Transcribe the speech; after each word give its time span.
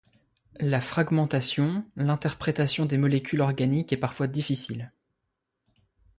La 0.59 0.81
fragmentation, 0.81 1.85
l'interprétation 1.95 2.87
des 2.87 2.97
molécules 2.97 3.41
organiques 3.41 3.93
est 3.93 3.97
parfois 3.97 4.25
difficile. 4.25 4.91